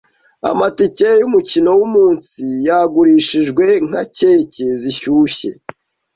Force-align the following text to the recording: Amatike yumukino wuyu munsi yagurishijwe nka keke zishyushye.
Amatike 0.49 1.07
yumukino 1.19 1.69
wuyu 1.77 1.89
munsi 1.95 2.41
yagurishijwe 2.67 3.65
nka 3.87 4.01
keke 4.15 4.65
zishyushye. 4.81 5.49